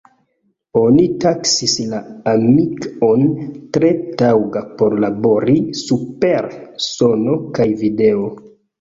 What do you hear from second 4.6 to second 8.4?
por labori super sono kaj video.